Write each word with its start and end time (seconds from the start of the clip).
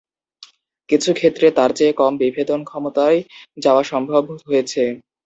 কিছু 0.89 1.09
ক্ষেত্রে 1.13 1.47
তার 1.57 1.71
চেয়ে 1.77 1.93
কম 1.93 2.13
বিভেদনক্ষমতায় 2.21 3.19
যাওয়া 3.57 3.83
সম্ভব 3.91 4.13
হয়েছে। 4.47 4.83